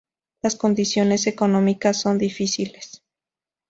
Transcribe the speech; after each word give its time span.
Las 0.41 0.55
condiciones 0.55 1.27
económicas 1.27 2.01
son 2.01 2.17
difíciles. 2.17 3.03